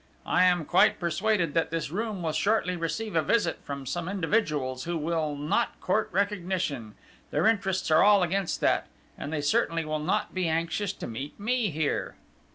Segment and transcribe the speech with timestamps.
[0.25, 4.85] "I am quite persuaded that this room will shortly receive a visit from some individuals
[4.85, 6.95] who will not court recognition
[7.29, 11.39] their interests are all against that and they certainly will not be anxious to meet
[11.39, 12.15] me here!